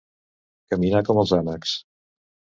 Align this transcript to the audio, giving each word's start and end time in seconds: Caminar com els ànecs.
Caminar 0.73 1.03
com 1.11 1.21
els 1.25 1.35
ànecs. 1.39 1.77